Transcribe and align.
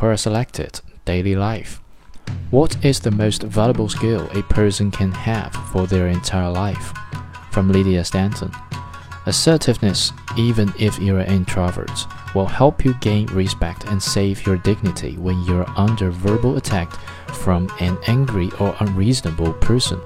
Quora 0.00 0.18
selected 0.18 0.80
Daily 1.04 1.36
Life. 1.36 1.78
What 2.50 2.82
is 2.82 3.00
the 3.00 3.10
most 3.10 3.42
valuable 3.42 3.90
skill 3.90 4.30
a 4.32 4.42
person 4.44 4.90
can 4.90 5.12
have 5.12 5.52
for 5.52 5.86
their 5.86 6.08
entire 6.08 6.50
life? 6.50 6.94
From 7.50 7.70
Lydia 7.70 8.02
Stanton. 8.02 8.50
Assertiveness, 9.26 10.14
even 10.38 10.72
if 10.78 10.98
you're 10.98 11.18
an 11.18 11.30
introvert, 11.30 12.06
will 12.34 12.46
help 12.46 12.82
you 12.82 12.94
gain 13.02 13.26
respect 13.26 13.84
and 13.88 14.02
save 14.02 14.46
your 14.46 14.56
dignity 14.56 15.18
when 15.18 15.38
you're 15.42 15.68
under 15.76 16.10
verbal 16.10 16.56
attack 16.56 16.90
from 17.34 17.70
an 17.80 17.98
angry 18.06 18.50
or 18.58 18.74
unreasonable 18.80 19.52
person. 19.52 20.00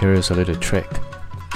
Here's 0.00 0.30
a 0.30 0.34
little 0.34 0.56
trick. 0.56 0.90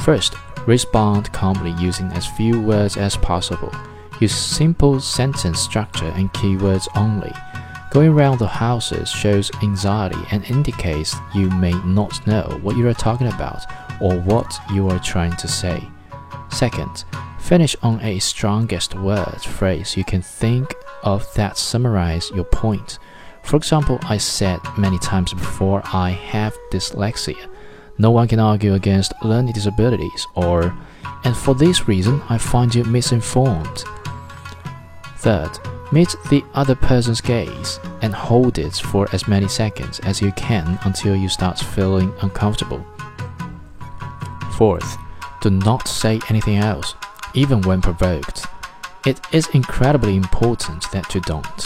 First, 0.05 0.37
respond 0.65 1.33
calmly 1.33 1.73
using 1.83 2.07
as 2.13 2.25
few 2.25 2.63
words 2.63 2.97
as 2.97 3.17
possible. 3.17 3.73
Use 4.21 4.35
simple 4.35 5.00
sentence 5.00 5.61
structure 5.61 6.13
and 6.17 6.32
keywords 6.32 6.89
only. 6.96 7.32
Going 7.91 8.09
around 8.09 8.39
the 8.39 8.49
houses 8.49 9.09
shows 9.09 9.50
anxiety 9.63 10.18
and 10.31 10.45
indicates 10.45 11.14
you 11.35 11.49
may 11.50 11.73
not 11.85 12.27
know 12.27 12.59
what 12.63 12.77
you 12.77 12.89
are 12.89 12.95
talking 12.95 13.29
about 13.29 13.64
or 14.00 14.18
what 14.21 14.59
you 14.73 14.89
are 14.89 14.99
trying 14.99 15.37
to 15.37 15.49
say. 15.49 15.82
Second, 16.50 17.04
finish 17.39 17.77
on 17.82 18.00
a 18.00 18.18
strongest 18.18 18.95
word 18.95 19.40
phrase 19.43 19.96
you 19.96 20.04
can 20.04 20.23
think 20.23 20.75
of 21.03 21.32
that 21.35 21.57
summarize 21.57 22.31
your 22.31 22.45
point. 22.45 22.99
For 23.45 23.57
example, 23.57 24.01
I 24.03 24.17
said 24.17 24.61
many 24.79 24.99
times 24.99 25.32
before 25.32 25.82
I 25.85 26.11
have 26.11 26.57
dyslexia. 26.73 27.49
No 27.99 28.11
one 28.11 28.26
can 28.26 28.40
argue 28.40 28.75
against 28.75 29.12
learning 29.23 29.53
disabilities 29.53 30.26
or 30.35 30.76
and 31.25 31.37
for 31.37 31.54
this 31.54 31.87
reason 31.87 32.23
I 32.28 32.39
find 32.39 32.75
you 32.75 32.84
misinformed. 32.84 33.84
Third, 35.25 35.59
meet 35.91 36.14
the 36.28 36.45
other 36.53 36.75
person's 36.75 37.23
gaze 37.23 37.81
and 38.03 38.12
hold 38.12 38.59
it 38.59 38.75
for 38.75 39.09
as 39.11 39.27
many 39.27 39.48
seconds 39.48 39.98
as 40.01 40.21
you 40.21 40.33
can 40.33 40.79
until 40.85 41.17
you 41.17 41.31
start 41.31 41.59
feeling 41.59 42.12
uncomfortable. 42.21 42.85
Fourth, 44.59 44.98
do 45.41 45.48
not 45.48 45.89
say 45.89 46.21
anything 46.29 46.59
else, 46.59 46.95
even 47.33 47.63
when 47.63 47.81
provoked. 47.81 48.45
It 49.07 49.19
is 49.33 49.48
incredibly 49.55 50.15
important 50.15 50.91
that 50.93 51.15
you 51.15 51.23
don't. 51.23 51.63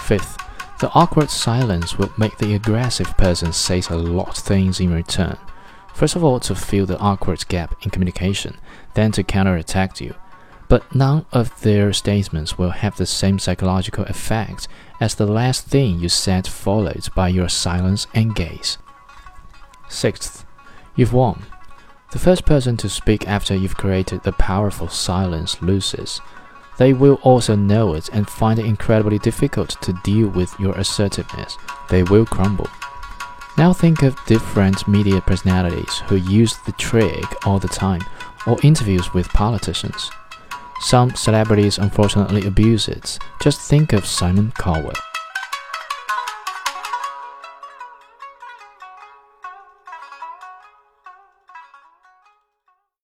Fifth, 0.00 0.36
the 0.78 0.90
awkward 0.92 1.30
silence 1.30 1.96
will 1.96 2.12
make 2.18 2.36
the 2.36 2.54
aggressive 2.54 3.16
person 3.16 3.54
say 3.54 3.80
a 3.88 3.96
lot 3.96 4.36
of 4.36 4.44
things 4.44 4.78
in 4.78 4.92
return. 4.92 5.38
First 5.94 6.16
of 6.16 6.22
all, 6.22 6.38
to 6.40 6.54
fill 6.54 6.84
the 6.84 6.98
awkward 6.98 7.48
gap 7.48 7.82
in 7.82 7.90
communication, 7.90 8.58
then 8.92 9.10
to 9.12 9.24
counterattack 9.24 10.02
you. 10.02 10.14
But 10.68 10.94
none 10.94 11.26
of 11.32 11.60
their 11.60 11.92
statements 11.92 12.58
will 12.58 12.70
have 12.70 12.96
the 12.96 13.06
same 13.06 13.38
psychological 13.38 14.04
effect 14.04 14.66
as 15.00 15.14
the 15.14 15.26
last 15.26 15.66
thing 15.66 16.00
you 16.00 16.08
said, 16.08 16.46
followed 16.46 17.08
by 17.14 17.28
your 17.28 17.48
silence 17.48 18.06
and 18.14 18.34
gaze. 18.34 18.78
Sixth, 19.88 20.44
you've 20.96 21.12
won. 21.12 21.44
The 22.12 22.18
first 22.18 22.44
person 22.46 22.76
to 22.78 22.88
speak 22.88 23.28
after 23.28 23.54
you've 23.54 23.76
created 23.76 24.22
the 24.22 24.32
powerful 24.32 24.88
silence 24.88 25.60
loses. 25.62 26.20
They 26.78 26.92
will 26.92 27.20
also 27.22 27.54
know 27.54 27.94
it 27.94 28.08
and 28.12 28.28
find 28.28 28.58
it 28.58 28.66
incredibly 28.66 29.18
difficult 29.18 29.80
to 29.82 29.98
deal 30.04 30.28
with 30.28 30.52
your 30.58 30.74
assertiveness. 30.74 31.56
They 31.88 32.02
will 32.02 32.26
crumble. 32.26 32.68
Now 33.56 33.72
think 33.72 34.02
of 34.02 34.22
different 34.26 34.86
media 34.86 35.20
personalities 35.20 36.00
who 36.06 36.16
use 36.16 36.58
the 36.58 36.72
trick 36.72 37.46
all 37.46 37.58
the 37.58 37.68
time, 37.68 38.02
or 38.46 38.58
interviews 38.62 39.14
with 39.14 39.28
politicians. 39.30 40.10
Some 40.80 41.14
celebrities 41.14 41.78
unfortunately 41.78 42.46
abuse 42.46 42.88
it. 42.88 43.18
Just 43.40 43.60
think 43.60 43.92
of 43.92 44.06
Simon 44.06 44.52
Cowell. 44.58 44.92